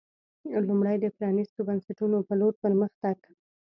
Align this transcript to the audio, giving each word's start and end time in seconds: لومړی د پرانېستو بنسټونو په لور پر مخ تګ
لومړی 0.67 0.97
د 0.99 1.05
پرانېستو 1.17 1.61
بنسټونو 1.67 2.17
په 2.27 2.33
لور 2.39 2.53
پر 2.61 2.71
مخ 2.79 2.91
تګ 3.03 3.19